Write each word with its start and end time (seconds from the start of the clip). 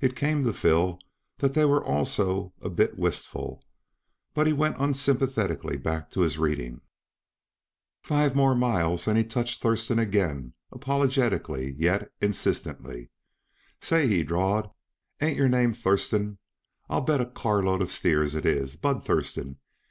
It 0.00 0.16
came 0.16 0.44
to 0.44 0.52
Phil 0.54 0.98
that 1.40 1.52
they 1.52 1.66
were 1.66 1.84
also 1.84 2.54
a 2.62 2.70
bit 2.70 2.96
wistful, 2.98 3.62
but 4.32 4.46
he 4.46 4.52
went 4.54 4.80
unsympathetically 4.80 5.76
back 5.76 6.10
to 6.12 6.22
his 6.22 6.38
reading. 6.38 6.80
Five 8.02 8.34
miles 8.34 8.96
more 9.06 9.14
and 9.14 9.22
be 9.22 9.28
touched 9.28 9.60
Thurston 9.60 9.98
again, 9.98 10.54
apologetically 10.72 11.74
yet 11.78 12.10
insistently. 12.22 13.10
"Say," 13.78 14.06
he 14.06 14.22
drawled, 14.24 14.70
"ain't 15.20 15.36
your 15.36 15.50
name 15.50 15.74
Thurston? 15.74 16.38
I'll 16.88 17.02
bet 17.02 17.20
a 17.20 17.26
carload 17.26 17.82
uh 17.82 17.88
steers 17.88 18.34
it 18.34 18.46
is 18.46 18.74
Bud 18.76 19.04
Thurston. 19.04 19.58